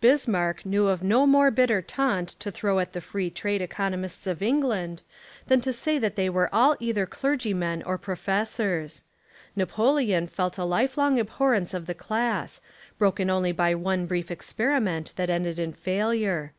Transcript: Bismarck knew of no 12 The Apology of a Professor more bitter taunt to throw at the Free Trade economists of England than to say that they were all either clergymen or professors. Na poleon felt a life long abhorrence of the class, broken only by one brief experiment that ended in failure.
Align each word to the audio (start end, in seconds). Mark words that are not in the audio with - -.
Bismarck 0.00 0.64
knew 0.64 0.86
of 0.86 1.02
no 1.02 1.26
12 1.26 1.26
The 1.26 1.26
Apology 1.26 1.26
of 1.26 1.26
a 1.26 1.26
Professor 1.26 1.26
more 1.26 1.50
bitter 1.50 1.82
taunt 1.88 2.28
to 2.38 2.52
throw 2.52 2.78
at 2.78 2.92
the 2.92 3.00
Free 3.00 3.30
Trade 3.30 3.60
economists 3.62 4.26
of 4.28 4.40
England 4.40 5.02
than 5.48 5.60
to 5.60 5.72
say 5.72 5.98
that 5.98 6.14
they 6.14 6.30
were 6.30 6.48
all 6.54 6.76
either 6.78 7.04
clergymen 7.04 7.82
or 7.82 7.98
professors. 7.98 9.02
Na 9.56 9.64
poleon 9.64 10.28
felt 10.28 10.56
a 10.56 10.62
life 10.64 10.96
long 10.96 11.18
abhorrence 11.18 11.74
of 11.74 11.86
the 11.86 11.94
class, 11.94 12.60
broken 12.96 13.28
only 13.28 13.50
by 13.50 13.74
one 13.74 14.06
brief 14.06 14.30
experiment 14.30 15.12
that 15.16 15.28
ended 15.30 15.58
in 15.58 15.72
failure. 15.72 16.52